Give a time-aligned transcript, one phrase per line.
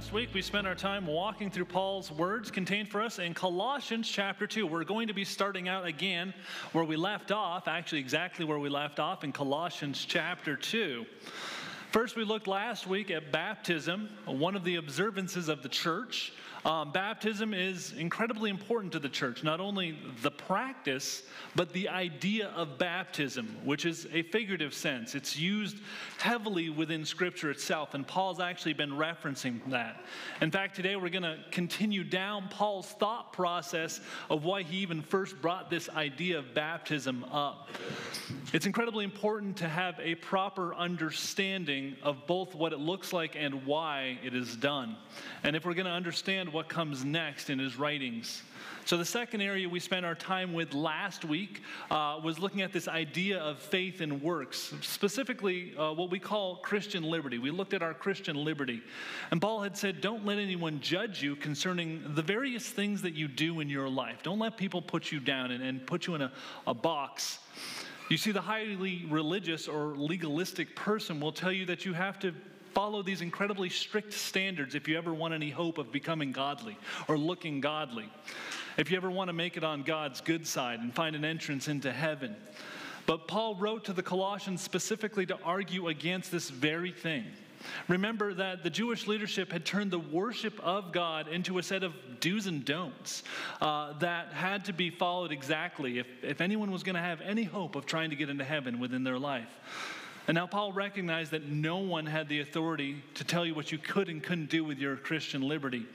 [0.00, 4.08] last week, we spent our time walking through Paul's words contained for us in Colossians
[4.08, 4.66] chapter 2.
[4.66, 6.32] We're going to be starting out again
[6.72, 11.04] where we left off, actually, exactly where we left off in Colossians chapter 2.
[11.92, 16.32] First, we looked last week at baptism, one of the observances of the church.
[16.64, 21.22] Um, baptism is incredibly important to the church, not only the practice,
[21.56, 25.14] but the idea of baptism, which is a figurative sense.
[25.14, 25.78] It's used
[26.18, 30.04] heavily within Scripture itself, and Paul's actually been referencing that.
[30.42, 35.00] In fact, today we're going to continue down Paul's thought process of why he even
[35.00, 37.70] first brought this idea of baptism up.
[38.52, 43.64] It's incredibly important to have a proper understanding of both what it looks like and
[43.64, 44.96] why it is done.
[45.42, 48.42] And if we're going to understand what comes next in his writings.
[48.84, 52.72] So, the second area we spent our time with last week uh, was looking at
[52.72, 57.38] this idea of faith and works, specifically uh, what we call Christian liberty.
[57.38, 58.82] We looked at our Christian liberty.
[59.30, 63.28] And Paul had said, Don't let anyone judge you concerning the various things that you
[63.28, 64.22] do in your life.
[64.22, 66.32] Don't let people put you down and, and put you in a,
[66.66, 67.38] a box.
[68.08, 72.34] You see, the highly religious or legalistic person will tell you that you have to
[72.72, 76.76] follow these incredibly strict standards if you ever want any hope of becoming godly
[77.08, 78.10] or looking godly.
[78.76, 81.68] If you ever want to make it on God's good side and find an entrance
[81.68, 82.36] into heaven.
[83.06, 87.24] But Paul wrote to the Colossians specifically to argue against this very thing.
[87.88, 91.92] Remember that the Jewish leadership had turned the worship of God into a set of
[92.20, 93.22] do's and don'ts
[93.60, 97.42] uh, that had to be followed exactly if, if anyone was going to have any
[97.42, 99.58] hope of trying to get into heaven within their life.
[100.28, 103.78] And now Paul recognized that no one had the authority to tell you what you
[103.78, 105.86] could and couldn't do with your Christian liberty,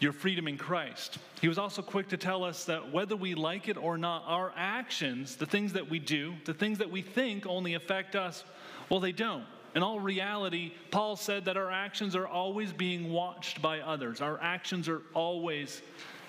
[0.00, 1.18] your freedom in Christ.
[1.40, 4.52] He was also quick to tell us that whether we like it or not, our
[4.56, 8.44] actions, the things that we do, the things that we think only affect us,
[8.88, 9.44] well, they don't.
[9.74, 14.20] In all reality, Paul said that our actions are always being watched by others.
[14.20, 15.82] Our actions are always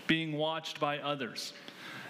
[0.08, 1.54] being watched by others.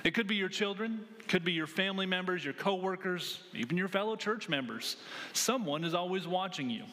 [0.06, 4.16] It could be your children, could be your family members, your coworkers, even your fellow
[4.16, 4.98] church members.
[5.34, 6.84] Someone is always watching you.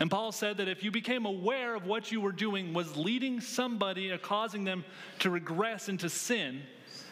[0.00, 3.40] And Paul said that if you became aware of what you were doing was leading
[3.40, 4.84] somebody or causing them
[5.20, 6.60] to regress into sin,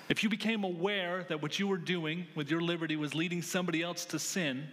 [0.09, 3.81] if you became aware that what you were doing with your liberty was leading somebody
[3.81, 4.67] else to sin,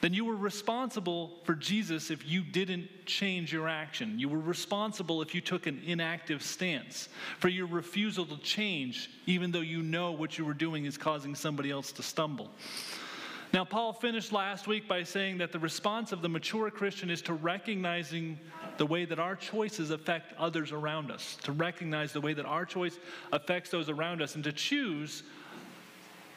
[0.00, 4.18] then you were responsible for Jesus if you didn't change your action.
[4.18, 9.50] You were responsible if you took an inactive stance, for your refusal to change, even
[9.50, 12.50] though you know what you were doing is causing somebody else to stumble.
[13.52, 17.20] Now, Paul finished last week by saying that the response of the mature Christian is
[17.22, 18.38] to recognizing
[18.76, 22.64] the way that our choices affect others around us, to recognize the way that our
[22.64, 22.96] choice
[23.32, 25.24] affects those around us, and to choose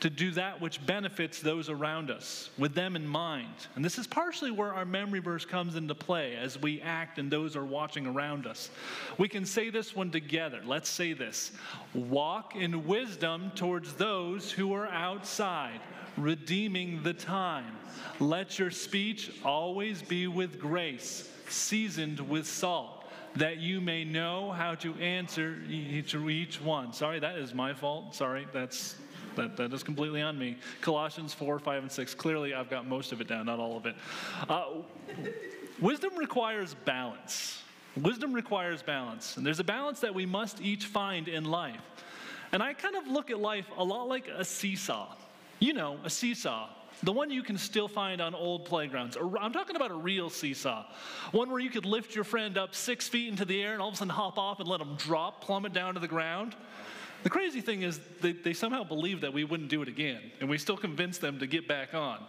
[0.03, 3.53] to do that which benefits those around us, with them in mind.
[3.77, 7.31] And this is partially where our memory verse comes into play as we act and
[7.31, 8.69] those are watching around us.
[9.17, 10.59] We can say this one together.
[10.65, 11.53] Let's say this
[11.93, 15.79] Walk in wisdom towards those who are outside,
[16.17, 17.77] redeeming the time.
[18.19, 23.05] Let your speech always be with grace, seasoned with salt
[23.37, 26.91] that you may know how to answer each, each one.
[26.91, 28.13] Sorry, that is my fault.
[28.13, 28.95] Sorry, that's
[29.35, 30.57] that, that is completely on me.
[30.81, 32.13] Colossians 4, 5, and 6.
[32.15, 33.95] Clearly, I've got most of it down, not all of it.
[34.47, 34.65] Uh,
[35.79, 37.61] wisdom requires balance.
[38.01, 39.37] Wisdom requires balance.
[39.37, 41.81] And there's a balance that we must each find in life.
[42.51, 45.13] And I kind of look at life a lot like a seesaw.
[45.59, 46.69] You know, a seesaw.
[47.01, 49.17] The one you can still find on old playgrounds.
[49.39, 50.85] I'm talking about a real seesaw.
[51.31, 53.89] One where you could lift your friend up six feet into the air and all
[53.89, 56.55] of a sudden hop off and let them drop, plummet down to the ground.
[57.23, 60.49] The crazy thing is, they, they somehow believe that we wouldn't do it again, and
[60.49, 62.19] we still convince them to get back on.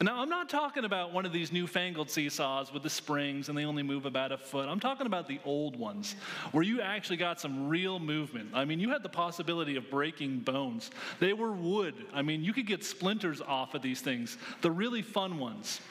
[0.00, 3.66] Now, I'm not talking about one of these newfangled seesaws with the springs and they
[3.66, 4.68] only move about a foot.
[4.68, 6.16] I'm talking about the old ones,
[6.52, 8.50] where you actually got some real movement.
[8.54, 10.90] I mean, you had the possibility of breaking bones.
[11.20, 11.94] They were wood.
[12.14, 15.82] I mean, you could get splinters off of these things, the really fun ones.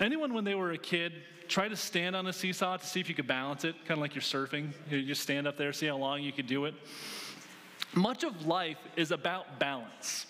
[0.00, 1.12] Anyone, when they were a kid,
[1.48, 3.98] try to stand on a seesaw to see if you could balance it, kind of
[3.98, 4.70] like you're surfing.
[4.90, 6.74] You just stand up there, see how long you could do it.
[7.94, 10.26] Much of life is about balance.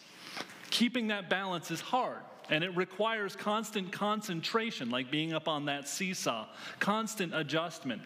[0.71, 2.19] Keeping that balance is hard.
[2.51, 6.47] And it requires constant concentration, like being up on that seesaw,
[6.79, 8.03] constant adjustment.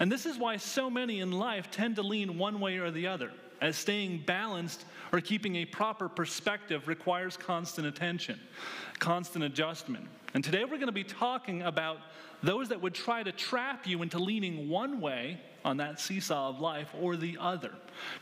[0.00, 3.06] And this is why so many in life tend to lean one way or the
[3.06, 8.40] other, as staying balanced or keeping a proper perspective requires constant attention,
[8.98, 10.06] constant adjustment.
[10.34, 11.98] And today we're going to be talking about
[12.42, 16.60] those that would try to trap you into leaning one way on that seesaw of
[16.60, 17.72] life or the other,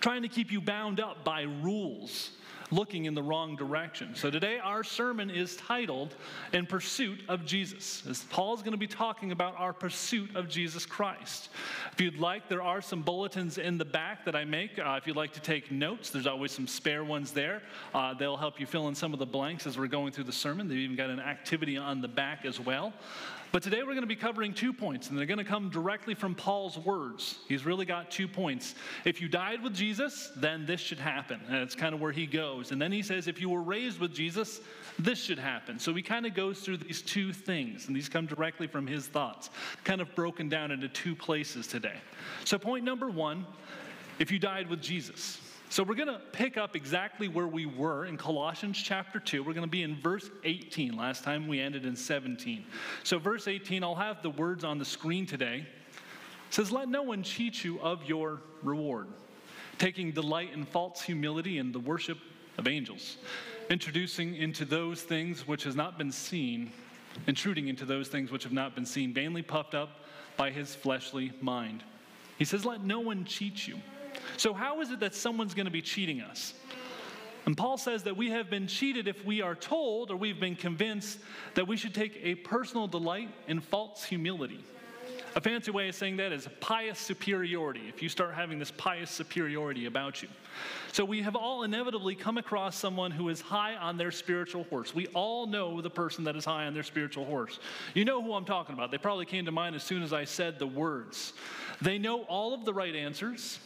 [0.00, 2.30] trying to keep you bound up by rules
[2.70, 4.14] looking in the wrong direction.
[4.14, 6.14] So today our sermon is titled
[6.52, 8.04] In Pursuit of Jesus.
[8.08, 11.50] As Paul's going to be talking about our pursuit of Jesus Christ.
[11.92, 14.78] If you'd like, there are some bulletins in the back that I make.
[14.78, 17.62] Uh, if you'd like to take notes, there's always some spare ones there.
[17.94, 20.32] Uh, they'll help you fill in some of the blanks as we're going through the
[20.32, 20.68] sermon.
[20.68, 22.92] They've even got an activity on the back as well.
[23.52, 26.14] But today we're going to be covering two points, and they're going to come directly
[26.14, 27.40] from Paul's words.
[27.48, 28.76] He's really got two points.
[29.04, 31.40] If you died with Jesus, then this should happen.
[31.48, 32.70] And it's kind of where he goes.
[32.70, 34.60] And then he says, if you were raised with Jesus,
[35.00, 35.80] this should happen.
[35.80, 39.08] So he kind of goes through these two things, and these come directly from his
[39.08, 39.50] thoughts,
[39.82, 42.00] kind of broken down into two places today.
[42.44, 43.46] So, point number one
[44.20, 45.40] if you died with Jesus.
[45.70, 49.44] So we're going to pick up exactly where we were in Colossians chapter 2.
[49.44, 50.96] We're going to be in verse 18.
[50.96, 52.64] Last time we ended in 17.
[53.04, 55.64] So, verse 18, I'll have the words on the screen today.
[56.48, 59.06] It says, Let no one cheat you of your reward,
[59.78, 62.18] taking delight in false humility and the worship
[62.58, 63.18] of angels,
[63.70, 66.72] introducing into those things which has not been seen,
[67.28, 70.00] intruding into those things which have not been seen, vainly puffed up
[70.36, 71.84] by his fleshly mind.
[72.38, 73.76] He says, Let no one cheat you.
[74.36, 76.54] So, how is it that someone's going to be cheating us?
[77.46, 80.56] And Paul says that we have been cheated if we are told or we've been
[80.56, 81.18] convinced
[81.54, 84.62] that we should take a personal delight in false humility.
[85.36, 89.10] A fancy way of saying that is pious superiority, if you start having this pious
[89.10, 90.28] superiority about you.
[90.92, 94.92] So we have all inevitably come across someone who is high on their spiritual horse.
[94.92, 97.60] We all know the person that is high on their spiritual horse.
[97.94, 98.90] You know who I'm talking about.
[98.90, 101.32] They probably came to mind as soon as I said the words.
[101.80, 103.60] They know all of the right answers.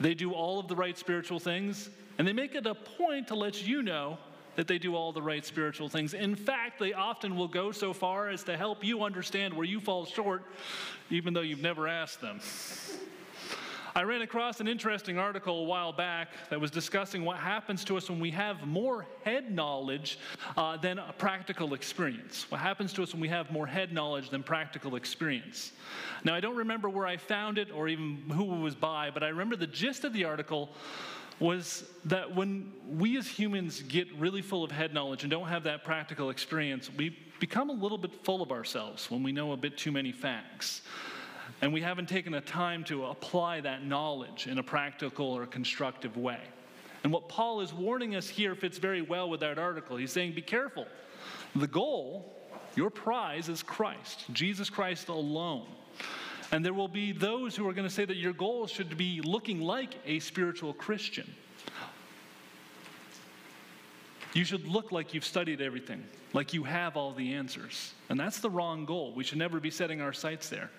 [0.00, 3.34] They do all of the right spiritual things, and they make it a point to
[3.34, 4.18] let you know
[4.56, 6.14] that they do all the right spiritual things.
[6.14, 9.78] In fact, they often will go so far as to help you understand where you
[9.78, 10.42] fall short,
[11.10, 12.40] even though you've never asked them.
[13.98, 17.96] I ran across an interesting article a while back that was discussing what happens to
[17.96, 20.20] us when we have more head knowledge
[20.56, 22.48] uh, than practical experience.
[22.48, 25.72] What happens to us when we have more head knowledge than practical experience.
[26.22, 29.24] Now, I don't remember where I found it or even who it was by, but
[29.24, 30.70] I remember the gist of the article
[31.40, 35.64] was that when we as humans get really full of head knowledge and don't have
[35.64, 39.56] that practical experience, we become a little bit full of ourselves when we know a
[39.56, 40.82] bit too many facts.
[41.60, 46.16] And we haven't taken the time to apply that knowledge in a practical or constructive
[46.16, 46.40] way.
[47.02, 49.96] And what Paul is warning us here fits very well with that article.
[49.96, 50.86] He's saying, be careful.
[51.56, 52.32] The goal,
[52.76, 55.66] your prize, is Christ, Jesus Christ alone.
[56.50, 59.20] And there will be those who are going to say that your goal should be
[59.22, 61.32] looking like a spiritual Christian.
[64.32, 67.94] You should look like you've studied everything, like you have all the answers.
[68.08, 69.12] And that's the wrong goal.
[69.14, 70.70] We should never be setting our sights there.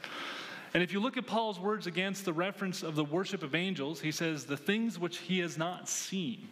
[0.73, 3.99] And if you look at Paul's words against the reference of the worship of angels,
[3.99, 6.47] he says, the things which he has not seen.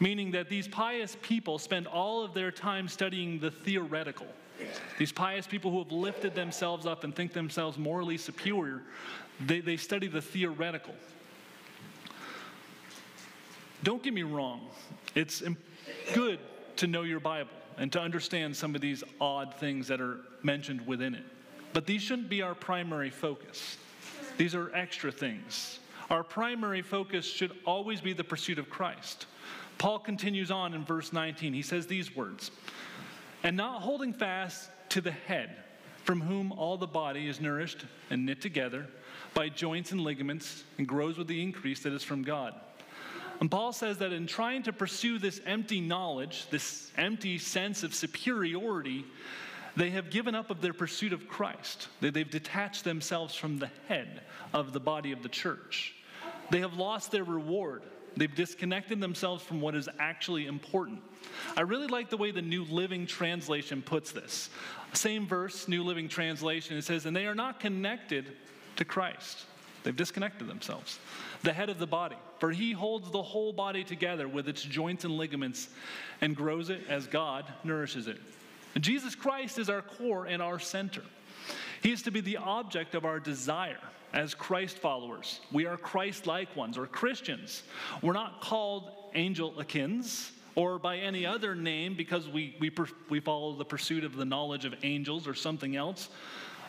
[0.00, 4.26] Meaning that these pious people spend all of their time studying the theoretical.
[4.98, 8.82] These pious people who have lifted themselves up and think themselves morally superior,
[9.40, 10.94] they, they study the theoretical.
[13.82, 14.68] Don't get me wrong,
[15.14, 15.42] it's
[16.14, 16.38] good
[16.76, 20.86] to know your Bible and to understand some of these odd things that are mentioned
[20.86, 21.24] within it.
[21.72, 23.78] But these shouldn't be our primary focus.
[24.36, 25.78] These are extra things.
[26.10, 29.26] Our primary focus should always be the pursuit of Christ.
[29.78, 31.54] Paul continues on in verse 19.
[31.54, 32.50] He says these words
[33.42, 35.56] And not holding fast to the head,
[36.04, 38.86] from whom all the body is nourished and knit together
[39.34, 42.54] by joints and ligaments and grows with the increase that is from God.
[43.40, 47.94] And Paul says that in trying to pursue this empty knowledge, this empty sense of
[47.94, 49.04] superiority,
[49.76, 51.88] they have given up of their pursuit of Christ.
[52.00, 54.20] They've detached themselves from the head
[54.52, 55.94] of the body of the church.
[56.50, 57.82] They have lost their reward.
[58.16, 61.00] They've disconnected themselves from what is actually important.
[61.56, 64.50] I really like the way the New Living Translation puts this.
[64.92, 68.32] Same verse, New Living Translation, it says, And they are not connected
[68.76, 69.46] to Christ.
[69.82, 70.98] They've disconnected themselves.
[71.42, 75.04] The head of the body, for he holds the whole body together with its joints
[75.04, 75.68] and ligaments
[76.20, 78.20] and grows it as God nourishes it.
[78.80, 81.02] Jesus Christ is our core and our center.
[81.82, 83.80] He is to be the object of our desire
[84.12, 85.40] as Christ followers.
[85.50, 87.62] We are Christ like ones or Christians.
[88.02, 92.70] We're not called angel akins or by any other name because we, we,
[93.08, 96.10] we follow the pursuit of the knowledge of angels or something else,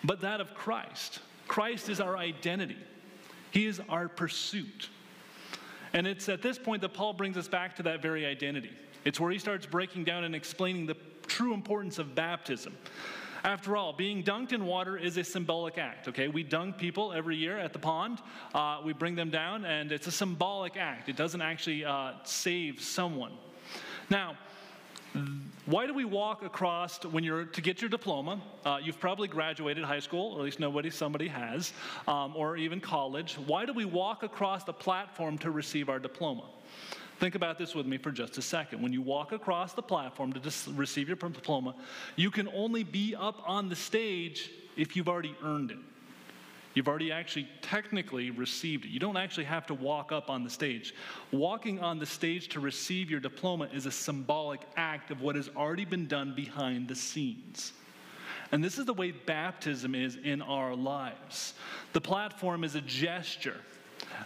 [0.04, 1.20] but that of Christ.
[1.48, 2.78] Christ is our identity,
[3.52, 4.90] He is our pursuit.
[5.96, 8.72] And it's at this point that Paul brings us back to that very identity.
[9.06, 10.96] It's where he starts breaking down and explaining the
[11.28, 12.76] true importance of baptism.
[13.44, 16.30] After all, being dunked in water is a symbolic act, okay?
[16.30, 18.20] We dunk people every year at the pond.
[18.54, 21.10] Uh, we bring them down, and it's a symbolic act.
[21.10, 23.34] It doesn't actually uh, save someone.
[24.10, 24.38] Now,
[25.66, 28.42] why do we walk across when you're to get your diploma?
[28.66, 31.74] Uh, you've probably graduated high school, or at least nobody, somebody has,
[32.08, 33.36] um, or even college.
[33.46, 36.46] Why do we walk across the platform to receive our diploma?
[37.20, 38.82] Think about this with me for just a second.
[38.82, 41.76] When you walk across the platform to dis- receive your diploma,
[42.16, 45.78] you can only be up on the stage if you've already earned it.
[46.74, 48.90] You've already actually technically received it.
[48.90, 50.96] You don't actually have to walk up on the stage.
[51.32, 55.50] Walking on the stage to receive your diploma is a symbolic act of what has
[55.56, 57.74] already been done behind the scenes.
[58.52, 61.54] And this is the way baptism is in our lives.
[61.94, 63.60] The platform is a gesture,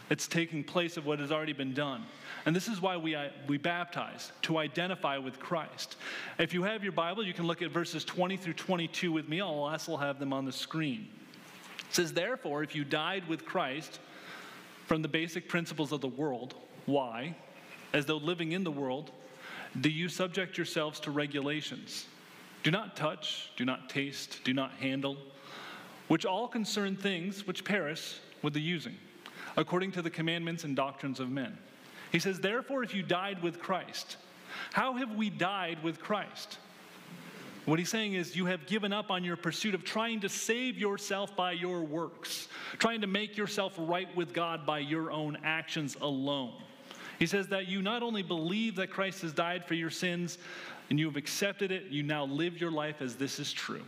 [0.09, 2.05] it's taking place of what has already been done.
[2.45, 5.97] And this is why we, uh, we baptize, to identify with Christ.
[6.39, 9.41] If you have your Bible, you can look at verses 20 through 22 with me.
[9.41, 11.07] I'll also have them on the screen.
[11.79, 13.99] It says, Therefore, if you died with Christ
[14.85, 16.55] from the basic principles of the world,
[16.85, 17.35] why?
[17.93, 19.11] As though living in the world,
[19.81, 22.07] do you subject yourselves to regulations?
[22.63, 25.17] Do not touch, do not taste, do not handle,
[26.07, 28.95] which all concern things which perish with the using,
[29.57, 31.57] according to the commandments and doctrines of men.
[32.11, 34.17] He says, Therefore, if you died with Christ,
[34.71, 36.59] how have we died with Christ?
[37.65, 40.77] What he's saying is, you have given up on your pursuit of trying to save
[40.77, 42.47] yourself by your works,
[42.77, 46.53] trying to make yourself right with God by your own actions alone.
[47.19, 50.37] He says that you not only believe that Christ has died for your sins
[50.89, 53.83] and you have accepted it, you now live your life as this is true.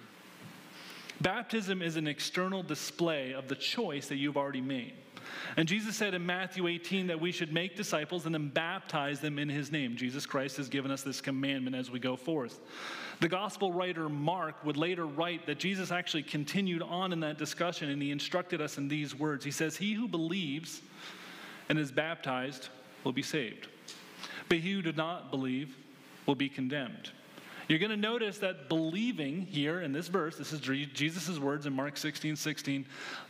[1.22, 4.94] Baptism is an external display of the choice that you've already made.
[5.58, 9.38] And Jesus said in Matthew 18 that we should make disciples and then baptize them
[9.38, 9.96] in his name.
[9.96, 12.60] Jesus Christ has given us this commandment as we go forth.
[13.20, 17.90] The gospel writer Mark would later write that Jesus actually continued on in that discussion
[17.90, 19.44] and he instructed us in these words.
[19.44, 20.82] He says, He who believes
[21.68, 22.70] and is baptized
[23.04, 23.68] will be saved,
[24.48, 25.76] but he who does not believe
[26.26, 27.12] will be condemned.
[27.70, 31.74] You're going to notice that believing here in this verse, this is Jesus' words in
[31.74, 32.84] Mark 16 16,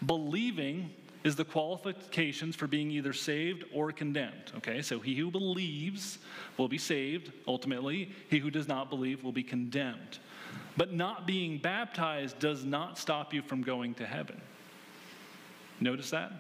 [0.06, 0.90] believing
[1.26, 4.54] is the qualifications for being either saved or condemned.
[4.58, 6.20] Okay, so he who believes
[6.58, 10.20] will be saved ultimately, he who does not believe will be condemned.
[10.78, 14.40] But not being baptized does not stop you from going to heaven.
[15.82, 16.32] Notice that?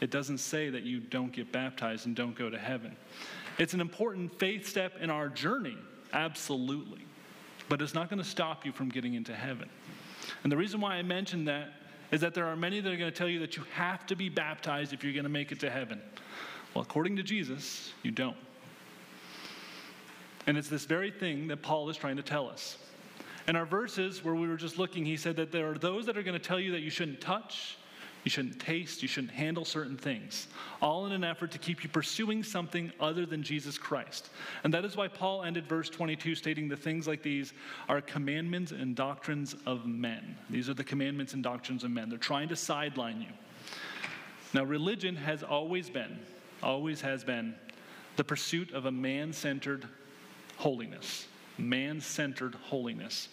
[0.00, 2.96] It doesn't say that you don't get baptized and don't go to heaven.
[3.58, 5.78] It's an important faith step in our journey,
[6.12, 7.06] absolutely.
[7.68, 9.68] But it's not going to stop you from getting into heaven.
[10.42, 11.72] And the reason why I mention that
[12.10, 14.16] is that there are many that are going to tell you that you have to
[14.16, 16.00] be baptized if you're going to make it to heaven.
[16.74, 18.36] Well, according to Jesus, you don't.
[20.46, 22.76] And it's this very thing that Paul is trying to tell us.
[23.48, 26.16] In our verses where we were just looking, he said that there are those that
[26.16, 27.78] are going to tell you that you shouldn't touch,
[28.24, 30.48] you shouldn't taste, you shouldn't handle certain things,
[30.80, 34.30] all in an effort to keep you pursuing something other than Jesus Christ.
[34.64, 37.52] And that is why Paul ended verse 22 stating the things like these
[37.88, 40.36] are commandments and doctrines of men.
[40.48, 42.08] These are the commandments and doctrines of men.
[42.08, 43.28] They're trying to sideline you.
[44.54, 46.18] Now, religion has always been,
[46.62, 47.54] always has been,
[48.16, 49.86] the pursuit of a man centered
[50.56, 51.26] holiness.
[51.58, 53.28] Man centered holiness.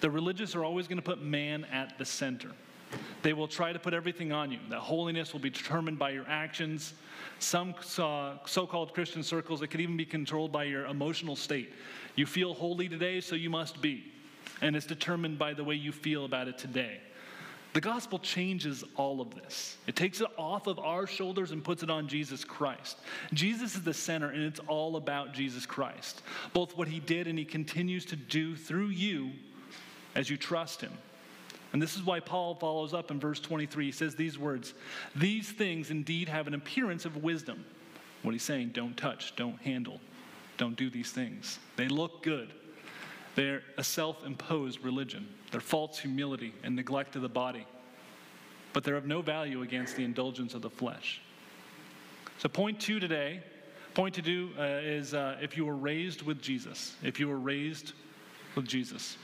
[0.00, 2.52] The religious are always going to put man at the center.
[3.22, 4.58] They will try to put everything on you.
[4.68, 6.94] That holiness will be determined by your actions.
[7.38, 11.72] Some uh, so called Christian circles, it could even be controlled by your emotional state.
[12.16, 14.04] You feel holy today, so you must be.
[14.62, 16.98] And it's determined by the way you feel about it today.
[17.72, 19.76] The gospel changes all of this.
[19.86, 22.98] It takes it off of our shoulders and puts it on Jesus Christ.
[23.32, 26.22] Jesus is the center, and it's all about Jesus Christ.
[26.52, 29.30] Both what he did and he continues to do through you
[30.16, 30.92] as you trust him.
[31.72, 33.86] And this is why Paul follows up in verse 23.
[33.86, 34.74] He says these words
[35.14, 37.64] These things indeed have an appearance of wisdom.
[38.22, 40.00] What he's saying, don't touch, don't handle,
[40.58, 41.58] don't do these things.
[41.76, 42.52] They look good.
[43.34, 47.66] They're a self imposed religion, they're false humility and neglect of the body.
[48.72, 51.20] But they're of no value against the indulgence of the flesh.
[52.38, 53.42] So, point two today,
[53.94, 57.38] point to do uh, is uh, if you were raised with Jesus, if you were
[57.38, 57.92] raised
[58.54, 59.16] with Jesus.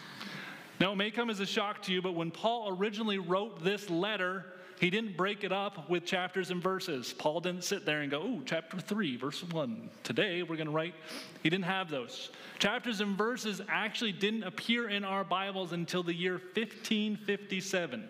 [0.78, 3.88] Now, it may come as a shock to you, but when Paul originally wrote this
[3.88, 4.44] letter,
[4.78, 7.14] he didn't break it up with chapters and verses.
[7.14, 9.88] Paul didn't sit there and go, oh, chapter 3, verse 1.
[10.02, 10.94] Today we're going to write.
[11.42, 12.30] He didn't have those.
[12.58, 18.06] Chapters and verses actually didn't appear in our Bibles until the year 1557.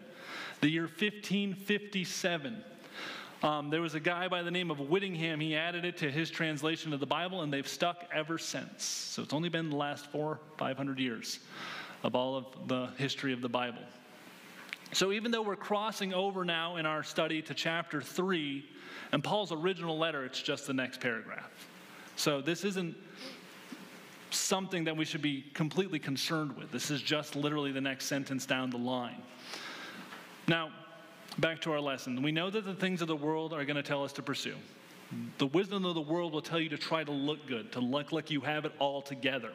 [0.61, 2.65] The year 1557.
[3.45, 5.39] Um, there was a guy by the name of Whittingham.
[5.39, 8.83] He added it to his translation of the Bible, and they've stuck ever since.
[8.83, 11.39] So it's only been the last four, 500 years
[12.03, 13.83] of all of the history of the Bible.
[14.93, 18.65] So, even though we're crossing over now in our study to chapter 3,
[19.13, 21.51] and Paul's original letter, it's just the next paragraph.
[22.15, 22.97] So, this isn't
[24.31, 26.71] something that we should be completely concerned with.
[26.71, 29.23] This is just literally the next sentence down the line.
[30.49, 30.71] Now,
[31.39, 32.23] back to our lesson.
[32.23, 34.55] We know that the things of the world are going to tell us to pursue.
[35.39, 38.13] The wisdom of the world will tell you to try to look good, to look
[38.13, 39.53] like you have it all together.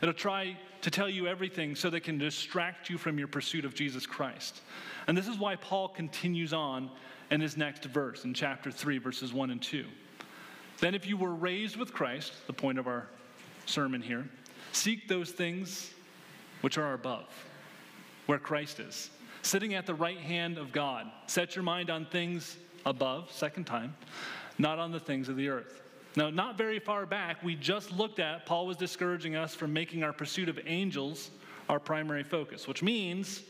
[0.00, 3.74] It'll try to tell you everything so they can distract you from your pursuit of
[3.74, 4.62] Jesus Christ.
[5.06, 6.90] And this is why Paul continues on
[7.30, 9.84] in his next verse, in chapter 3, verses 1 and 2.
[10.78, 13.06] Then, if you were raised with Christ, the point of our
[13.66, 14.28] sermon here,
[14.72, 15.92] seek those things
[16.62, 17.26] which are above,
[18.26, 19.10] where Christ is,
[19.42, 21.10] sitting at the right hand of God.
[21.26, 23.94] Set your mind on things above, second time,
[24.58, 25.82] not on the things of the earth.
[26.16, 30.02] Now, not very far back, we just looked at, Paul was discouraging us from making
[30.02, 31.30] our pursuit of angels
[31.68, 33.42] our primary focus, which means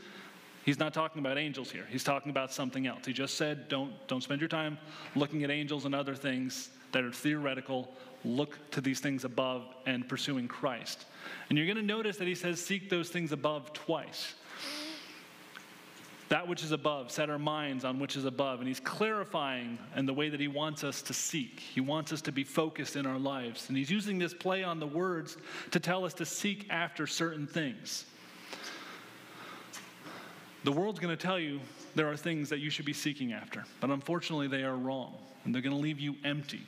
[0.64, 1.86] he's not talking about angels here.
[1.88, 3.06] He's talking about something else.
[3.06, 4.76] He just said, don't, don't spend your time
[5.16, 7.90] looking at angels and other things that are theoretical.
[8.24, 11.06] Look to these things above and pursuing Christ.
[11.48, 14.34] And you're going to notice that he says, seek those things above twice
[16.30, 18.60] that which is above, set our minds on which is above.
[18.60, 21.58] And he's clarifying in the way that he wants us to seek.
[21.58, 23.68] He wants us to be focused in our lives.
[23.68, 25.36] And he's using this play on the words
[25.72, 28.06] to tell us to seek after certain things.
[30.62, 31.58] The world's going to tell you
[31.96, 35.52] there are things that you should be seeking after, but unfortunately, they are wrong, and
[35.52, 36.60] they're going to leave you empty.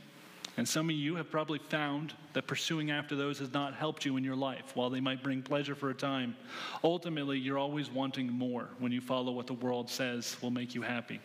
[0.59, 4.19] And some of you have probably found that pursuing after those has not helped you
[4.19, 4.73] in your life.
[4.75, 6.37] While they might bring pleasure for a time,
[6.85, 10.83] ultimately, you're always wanting more when you follow what the world says will make you
[10.83, 11.21] happy.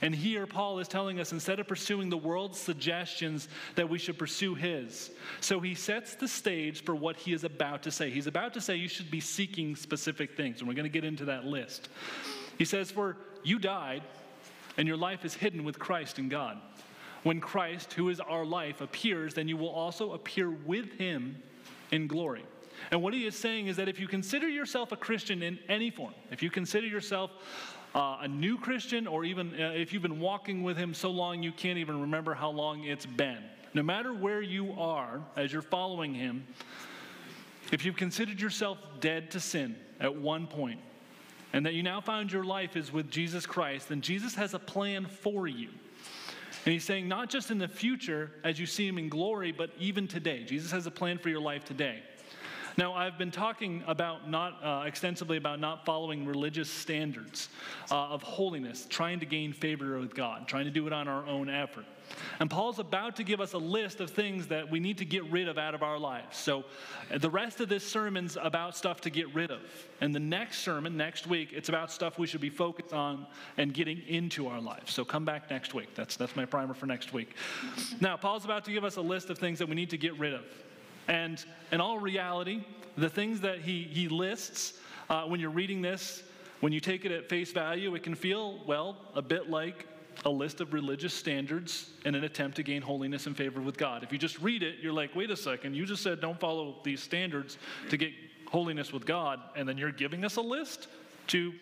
[0.00, 4.18] And here, Paul is telling us instead of pursuing the world's suggestions, that we should
[4.18, 5.10] pursue his.
[5.40, 8.10] So he sets the stage for what he is about to say.
[8.10, 11.04] He's about to say you should be seeking specific things, and we're going to get
[11.04, 11.88] into that list.
[12.56, 14.02] He says, For you died,
[14.76, 16.58] and your life is hidden with Christ in God.
[17.24, 21.42] When Christ, who is our life, appears, then you will also appear with him
[21.90, 22.44] in glory.
[22.90, 25.90] And what he is saying is that if you consider yourself a Christian in any
[25.90, 27.30] form, if you consider yourself
[27.94, 31.42] uh, a new Christian, or even uh, if you've been walking with him so long
[31.42, 33.38] you can't even remember how long it's been,
[33.72, 36.46] no matter where you are as you're following him,
[37.72, 40.80] if you've considered yourself dead to sin at one point,
[41.52, 44.58] and that you now found your life is with Jesus Christ, then Jesus has a
[44.58, 45.70] plan for you.
[46.64, 49.70] And he's saying, not just in the future as you see him in glory, but
[49.78, 50.44] even today.
[50.44, 52.02] Jesus has a plan for your life today.
[52.76, 57.48] Now, I've been talking about not uh, extensively about not following religious standards
[57.90, 61.24] uh, of holiness, trying to gain favor with God, trying to do it on our
[61.26, 61.84] own effort.
[62.40, 65.24] And Paul's about to give us a list of things that we need to get
[65.30, 66.36] rid of out of our lives.
[66.36, 66.64] So
[67.16, 69.60] the rest of this sermon's about stuff to get rid of.
[70.00, 73.72] And the next sermon, next week, it's about stuff we should be focused on and
[73.72, 74.92] getting into our lives.
[74.92, 75.94] So come back next week.
[75.94, 77.34] That's, that's my primer for next week.
[78.00, 80.18] Now, Paul's about to give us a list of things that we need to get
[80.18, 80.44] rid of.
[81.08, 82.64] And in all reality,
[82.96, 84.74] the things that he, he lists,
[85.10, 86.22] uh, when you're reading this,
[86.60, 89.86] when you take it at face value, it can feel, well, a bit like
[90.24, 94.02] a list of religious standards in an attempt to gain holiness and favor with God.
[94.02, 96.76] If you just read it, you're like, wait a second, you just said don't follow
[96.84, 97.58] these standards
[97.90, 98.12] to get
[98.46, 100.88] holiness with God, and then you're giving us a list
[101.28, 101.52] to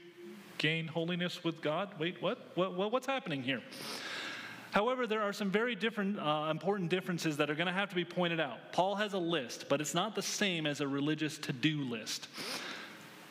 [0.59, 1.91] gain holiness with God?
[1.99, 2.53] Wait, what?
[2.55, 3.63] what what's happening here?
[4.73, 7.95] However, there are some very different, uh, important differences that are going to have to
[7.95, 8.73] be pointed out.
[8.73, 12.29] Paul has a list, but it's not the same as a religious to do list.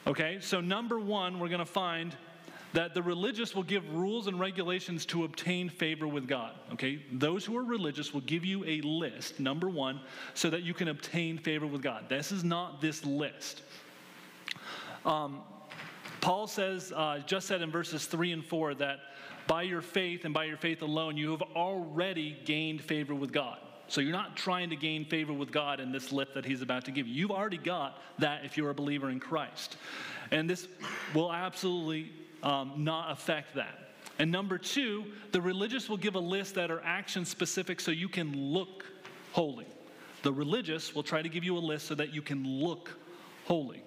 [0.06, 2.16] Okay, so number one, we're going to find
[2.74, 6.54] that the religious will give rules and regulations to obtain favor with God.
[6.74, 10.00] Okay, those who are religious will give you a list, number one,
[10.36, 12.08] so that you can obtain favor with God.
[12.08, 13.64] This is not this list.
[15.06, 15.42] Um,
[16.22, 19.00] Paul says, uh, just said in verses three and four, that
[19.48, 23.58] by your faith and by your faith alone, you have already gained favor with God.
[23.88, 26.86] So you're not trying to gain favor with God in this list that he's about
[26.86, 27.14] to give you.
[27.14, 29.76] You've already got that if you're a believer in Christ.
[30.32, 30.68] And this
[31.14, 33.90] will absolutely um, not affect that.
[34.18, 38.08] And number two, the religious will give a list that are action specific so you
[38.08, 38.86] can look
[39.34, 39.68] holy.
[40.24, 42.98] The religious will try to give you a list so that you can look
[43.46, 43.84] holy.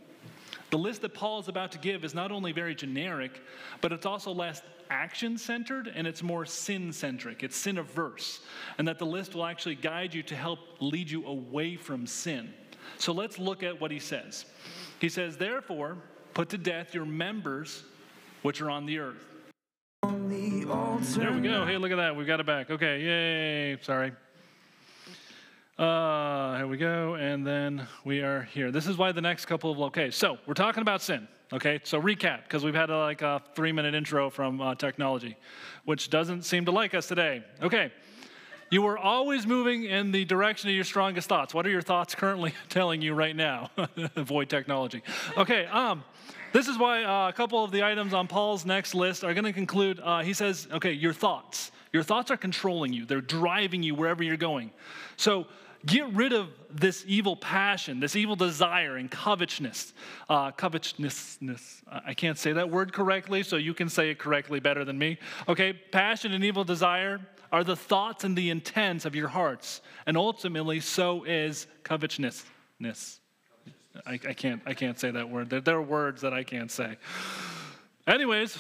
[0.71, 3.41] The list that Paul is about to give is not only very generic,
[3.81, 7.43] but it's also less action centered and it's more sin centric.
[7.43, 8.41] It's sin averse.
[8.79, 12.53] And that the list will actually guide you to help lead you away from sin.
[12.99, 14.47] So let's look at what he says.
[15.01, 15.99] He says, Therefore,
[16.33, 17.85] put to death your members
[18.43, 19.25] which are on the earth.
[20.03, 20.65] On the
[21.19, 21.65] there we go.
[21.65, 22.15] Hey, look at that.
[22.15, 22.71] We've got it back.
[22.71, 23.79] Okay, yay.
[23.83, 24.13] Sorry.
[25.79, 27.15] Uh, here we go.
[27.15, 28.71] And then we are here.
[28.71, 31.27] This is why the next couple of, okay, so we're talking about sin.
[31.55, 35.37] Okay, so recap, because we've had a, like a three minute intro from uh, technology,
[35.85, 37.45] which doesn't seem to like us today.
[37.63, 37.93] Okay,
[38.73, 41.55] You are always moving in the direction of your strongest thoughts.
[41.55, 43.71] What are your thoughts currently telling you right now?
[44.17, 45.05] Avoid technology.
[45.37, 46.03] Okay, um,
[46.53, 49.45] this is why uh, a couple of the items on Paul's next list are going
[49.45, 50.01] to conclude.
[50.03, 51.71] Uh, he says, okay, your thoughts.
[51.93, 54.73] Your thoughts are controlling you, they're driving you wherever you're going.
[55.17, 55.47] So,
[55.87, 59.93] Get rid of this evil passion, this evil desire and covetousness.
[60.29, 61.83] Uh, covetousness.
[61.89, 65.19] I can't say that word correctly, so you can say it correctly better than me.
[65.49, 67.21] Okay, passion and evil desire
[67.53, 72.45] are the thoughts and the intents of your hearts, and ultimately, so is covetousness.
[74.07, 75.51] I, I, can't, I can't say that word.
[75.51, 76.97] There, there are words that I can't say.
[78.07, 78.59] Anyways,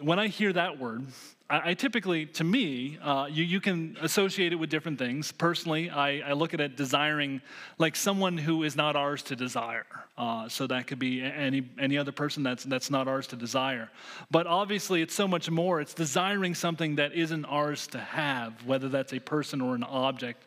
[0.00, 1.06] when I hear that word,
[1.48, 5.32] I, I typically, to me, uh, you, you can associate it with different things.
[5.32, 7.40] Personally, I, I look at it desiring
[7.78, 9.86] like someone who is not ours to desire.
[10.18, 13.90] Uh, so that could be any, any other person that's, that's not ours to desire.
[14.30, 15.80] But obviously, it's so much more.
[15.80, 20.44] It's desiring something that isn't ours to have, whether that's a person or an object.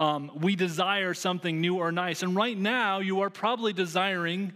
[0.00, 2.22] Um, we desire something new or nice.
[2.22, 4.52] And right now, you are probably desiring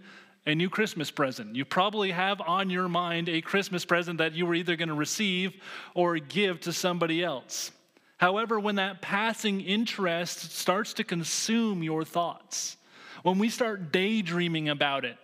[0.49, 1.55] a new Christmas present.
[1.55, 4.95] You probably have on your mind a Christmas present that you were either going to
[4.95, 5.53] receive
[5.95, 7.71] or give to somebody else.
[8.17, 12.79] However, when that passing interest starts to consume your thoughts,
[13.23, 15.19] when we start daydreaming about it,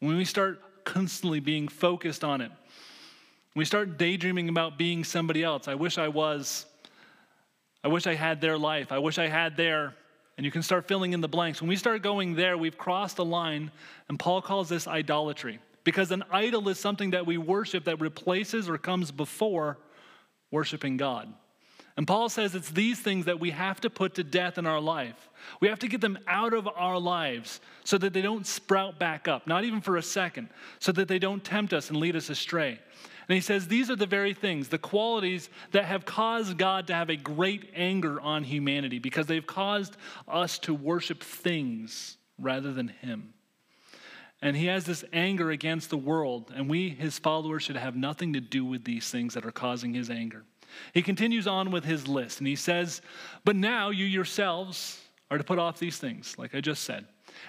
[0.00, 2.50] when we start constantly being focused on it,
[3.54, 5.68] we start daydreaming about being somebody else.
[5.68, 6.64] I wish I was.
[7.84, 8.90] I wish I had their life.
[8.90, 9.94] I wish I had their
[10.36, 11.60] and you can start filling in the blanks.
[11.60, 13.70] When we start going there, we've crossed a line,
[14.08, 15.58] and Paul calls this idolatry.
[15.84, 19.78] Because an idol is something that we worship that replaces or comes before
[20.50, 21.32] worshiping God.
[21.96, 24.80] And Paul says it's these things that we have to put to death in our
[24.80, 25.30] life.
[25.60, 29.28] We have to get them out of our lives so that they don't sprout back
[29.28, 32.28] up, not even for a second, so that they don't tempt us and lead us
[32.28, 32.80] astray.
[33.28, 36.94] And he says these are the very things, the qualities that have caused God to
[36.94, 39.96] have a great anger on humanity because they've caused
[40.28, 43.34] us to worship things rather than Him.
[44.42, 48.34] And he has this anger against the world, and we, his followers, should have nothing
[48.34, 50.44] to do with these things that are causing his anger.
[50.92, 53.00] He continues on with his list, and he says,
[53.44, 57.06] But now you yourselves are to put off these things, like I just said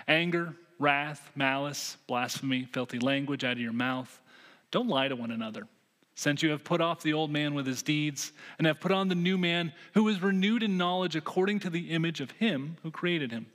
[0.07, 4.21] anger, wrath, malice, blasphemy, filthy language out of your mouth.
[4.71, 5.67] Don't lie to one another,
[6.15, 9.07] since you have put off the old man with his deeds and have put on
[9.07, 12.91] the new man who is renewed in knowledge according to the image of him who
[12.91, 13.45] created him.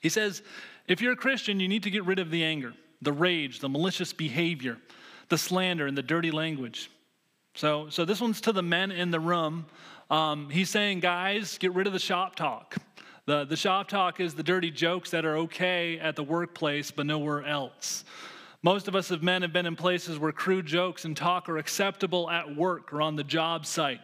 [0.00, 0.42] He says,
[0.86, 3.68] if you're a Christian, you need to get rid of the anger, the rage, the
[3.68, 4.78] malicious behavior,
[5.28, 6.90] the slander, and the dirty language.
[7.54, 9.66] So, so this one's to the men in the room.
[10.10, 12.76] Um, he's saying, guys, get rid of the shop talk.
[13.26, 17.06] The, the shop talk is the dirty jokes that are okay at the workplace, but
[17.06, 18.04] nowhere else.
[18.62, 21.56] Most of us as men have been in places where crude jokes and talk are
[21.56, 24.00] acceptable at work or on the job site.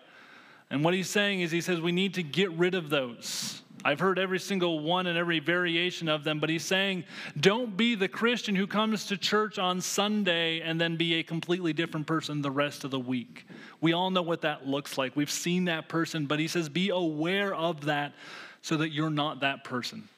[0.70, 3.62] And what he's saying is, he says we need to get rid of those.
[3.84, 7.04] I've heard every single one and every variation of them, but he's saying,
[7.38, 11.72] don't be the Christian who comes to church on Sunday and then be a completely
[11.72, 13.46] different person the rest of the week.
[13.80, 15.14] We all know what that looks like.
[15.14, 18.14] We've seen that person, but he says, be aware of that
[18.62, 20.08] so that you're not that person.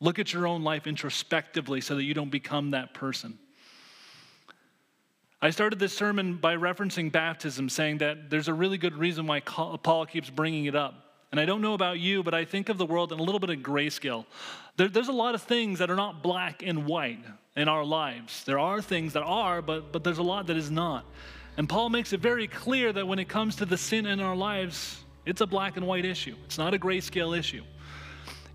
[0.00, 3.38] Look at your own life introspectively so that you don't become that person.
[5.44, 9.40] I started this sermon by referencing baptism, saying that there's a really good reason why
[9.40, 10.94] Paul keeps bringing it up.
[11.32, 13.38] And I don't know about you, but I think of the world in a little
[13.38, 14.24] bit of grayscale.
[14.78, 17.18] There, there's a lot of things that are not black and white
[17.56, 18.42] in our lives.
[18.44, 21.04] There are things that are, but, but there's a lot that is not.
[21.58, 24.34] And Paul makes it very clear that when it comes to the sin in our
[24.34, 27.64] lives, it's a black and white issue, it's not a grayscale issue.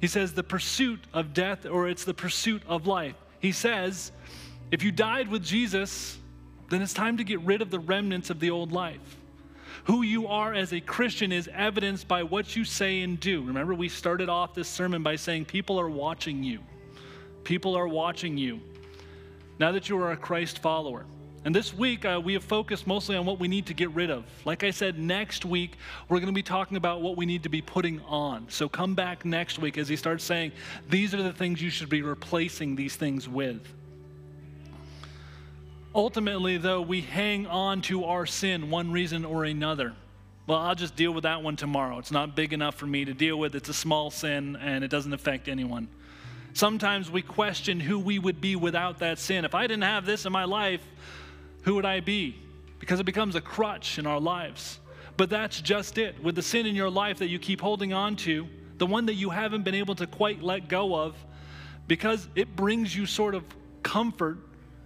[0.02, 3.13] He says the pursuit of death or it's the pursuit of life.
[3.41, 4.12] He says,
[4.71, 6.19] if you died with Jesus,
[6.70, 9.18] then it's time to get rid of the remnants of the old life.
[9.86, 13.44] Who you are as a Christian is evidenced by what you say and do.
[13.44, 16.60] Remember, we started off this sermon by saying people are watching you.
[17.44, 18.60] People are watching you.
[19.58, 21.06] Now that you are a Christ follower.
[21.46, 24.10] And this week, uh, we have focused mostly on what we need to get rid
[24.10, 24.26] of.
[24.44, 25.78] Like I said, next week,
[26.10, 28.46] we're going to be talking about what we need to be putting on.
[28.50, 30.52] So come back next week as he starts saying,
[30.90, 33.66] these are the things you should be replacing these things with.
[35.93, 39.93] Ultimately, though, we hang on to our sin one reason or another.
[40.45, 41.97] Well, I'll just deal with that one tomorrow.
[41.97, 43.56] It's not big enough for me to deal with.
[43.56, 45.88] It's a small sin and it doesn't affect anyone.
[46.54, 49.45] Sometimes we question who we would be without that sin.
[49.45, 50.82] If I didn't have this in my life,
[51.63, 52.36] who would I be?
[52.80, 54.80] Because it becomes a crutch in our lives.
[55.17, 56.21] But that's just it.
[56.23, 58.47] With the sin in your life that you keep holding on to,
[58.78, 61.15] the one that you haven't been able to quite let go of,
[61.88, 63.43] because it brings you sort of
[63.84, 64.38] comfort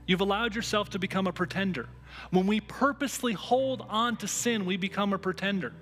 [0.06, 1.88] You've allowed yourself to become a pretender.
[2.32, 5.74] When we purposely hold on to sin, we become a pretender.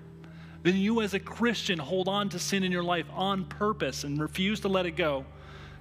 [0.62, 4.20] then you as a Christian hold on to sin in your life on purpose and
[4.20, 5.24] refuse to let it go,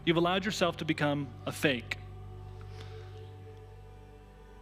[0.05, 1.97] you've allowed yourself to become a fake.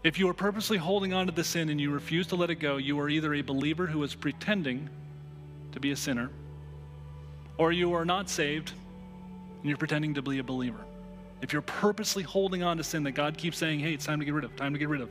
[0.03, 2.55] If you are purposely holding on to the sin and you refuse to let it
[2.55, 4.89] go, you are either a believer who is pretending
[5.71, 6.29] to be a sinner,
[7.57, 8.71] or you are not saved
[9.61, 10.85] and you're pretending to be a believer.
[11.41, 14.25] If you're purposely holding on to sin that God keeps saying, hey, it's time to
[14.25, 15.09] get rid of, time to get rid of,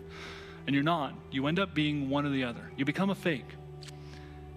[0.66, 2.70] and you're not, you end up being one or the other.
[2.76, 3.46] You become a fake.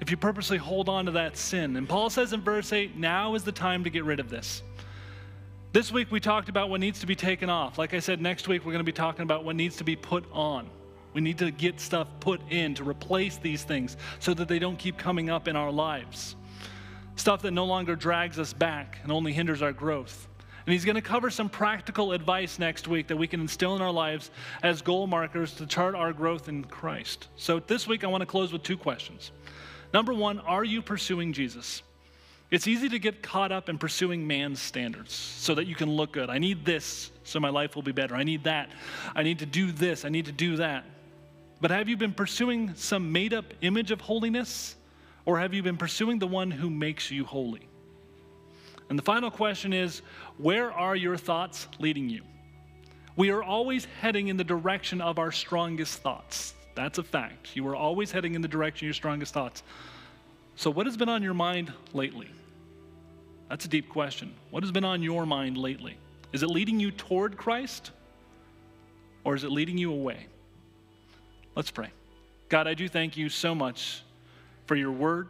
[0.01, 3.35] If you purposely hold on to that sin, and Paul says in verse 8, now
[3.35, 4.63] is the time to get rid of this.
[5.73, 7.77] This week we talked about what needs to be taken off.
[7.77, 9.95] Like I said, next week we're going to be talking about what needs to be
[9.95, 10.69] put on.
[11.13, 14.77] We need to get stuff put in to replace these things so that they don't
[14.77, 16.35] keep coming up in our lives.
[17.15, 20.27] Stuff that no longer drags us back and only hinders our growth.
[20.65, 23.81] And he's going to cover some practical advice next week that we can instill in
[23.81, 24.29] our lives
[24.61, 27.27] as goal markers to chart our growth in Christ.
[27.35, 29.31] So this week I want to close with two questions.
[29.93, 31.81] Number one, are you pursuing Jesus?
[32.51, 36.11] It's easy to get caught up in pursuing man's standards so that you can look
[36.11, 36.29] good.
[36.29, 38.13] I need this so my life will be better.
[38.13, 38.69] I need that.
[39.15, 40.03] I need to do this.
[40.03, 40.83] I need to do that.
[41.61, 44.75] But have you been pursuing some made up image of holiness
[45.25, 47.67] or have you been pursuing the one who makes you holy?
[48.91, 50.01] And the final question is
[50.37, 52.23] where are your thoughts leading you?
[53.15, 56.55] We are always heading in the direction of our strongest thoughts.
[56.75, 57.55] That's a fact.
[57.55, 59.63] You are always heading in the direction of your strongest thoughts.
[60.57, 62.27] So, what has been on your mind lately?
[63.47, 64.33] That's a deep question.
[64.49, 65.95] What has been on your mind lately?
[66.33, 67.91] Is it leading you toward Christ
[69.23, 70.27] or is it leading you away?
[71.55, 71.91] Let's pray.
[72.49, 74.03] God, I do thank you so much
[74.65, 75.29] for your word.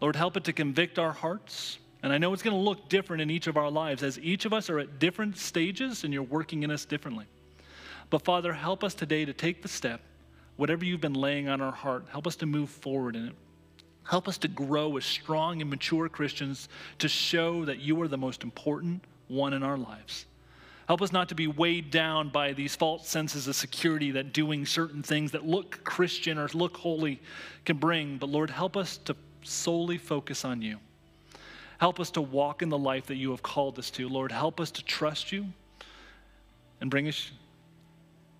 [0.00, 1.78] Lord, help it to convict our hearts.
[2.06, 4.44] And I know it's going to look different in each of our lives as each
[4.44, 7.26] of us are at different stages and you're working in us differently.
[8.10, 10.00] But Father, help us today to take the step,
[10.54, 13.34] whatever you've been laying on our heart, help us to move forward in it.
[14.04, 16.68] Help us to grow as strong and mature Christians
[17.00, 20.26] to show that you are the most important one in our lives.
[20.86, 24.64] Help us not to be weighed down by these false senses of security that doing
[24.64, 27.20] certain things that look Christian or look holy
[27.64, 28.16] can bring.
[28.16, 30.78] But Lord, help us to solely focus on you.
[31.78, 34.08] Help us to walk in the life that you have called us to.
[34.08, 35.46] Lord, help us to trust you
[36.80, 37.30] and bring us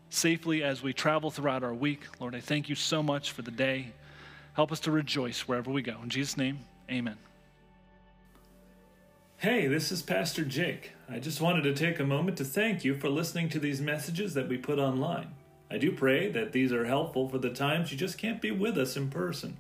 [0.09, 2.01] safely as we travel throughout our week.
[2.20, 3.92] Lord, I thank you so much for the day.
[4.55, 5.96] Help us to rejoice wherever we go.
[6.03, 7.16] In Jesus' name, amen.
[9.38, 10.92] Hey, this is Pastor Jake.
[11.11, 14.33] I just wanted to take a moment to thank you for listening to these messages
[14.33, 15.35] that we put online.
[15.70, 18.79] I do pray that these are helpful for the times you just can't be with
[18.79, 19.59] us in person.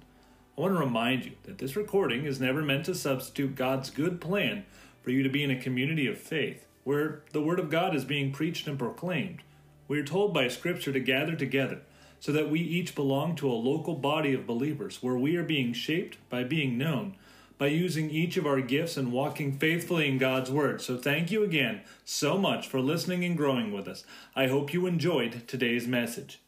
[0.56, 4.22] I want to remind you that this recording is never meant to substitute God's good
[4.22, 4.64] plan
[5.02, 8.06] for you to be in a community of faith where the Word of God is
[8.06, 9.42] being preached and proclaimed.
[9.86, 11.80] We are told by Scripture to gather together
[12.20, 15.74] so that we each belong to a local body of believers where we are being
[15.74, 17.16] shaped by being known,
[17.58, 20.80] by using each of our gifts and walking faithfully in God's Word.
[20.80, 24.04] So thank you again so much for listening and growing with us.
[24.34, 26.40] I hope you enjoyed today's message.